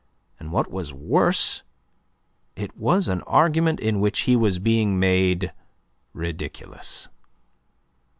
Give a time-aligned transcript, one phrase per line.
[0.39, 1.61] And what was worse,
[2.55, 5.53] it was an argument in which he was being made
[6.11, 7.07] ridiculous.